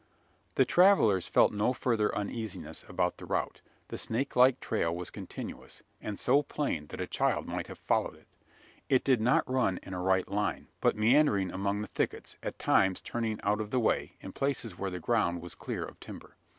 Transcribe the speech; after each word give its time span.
The 0.55 0.65
travellers 0.65 1.27
felt 1.27 1.53
no 1.53 1.73
further 1.73 2.09
uneasiness 2.15 2.83
about 2.89 3.17
the 3.17 3.27
route. 3.27 3.61
The 3.89 3.99
snake 3.99 4.35
like 4.35 4.59
trail 4.59 4.95
was 4.95 5.11
continuous; 5.11 5.83
and 6.01 6.17
so 6.17 6.41
plain 6.41 6.87
that 6.87 6.99
a 6.99 7.05
child 7.05 7.45
might 7.45 7.67
have 7.67 7.77
followed 7.77 8.15
it. 8.15 8.25
It 8.89 9.03
did 9.03 9.21
not 9.21 9.47
run 9.47 9.79
in 9.83 9.93
a 9.93 10.01
right 10.01 10.27
line, 10.27 10.69
but 10.79 10.97
meandering 10.97 11.51
among 11.51 11.81
the 11.83 11.87
thickets; 11.87 12.35
at 12.41 12.57
times 12.57 12.99
turning 12.99 13.39
out 13.43 13.61
of 13.61 13.69
the 13.69 13.79
way, 13.79 14.15
in 14.21 14.31
places 14.31 14.75
where 14.75 14.89
the 14.89 14.99
ground 14.99 15.39
was 15.39 15.53
clear 15.53 15.85
of 15.85 15.99
timber. 15.99 16.35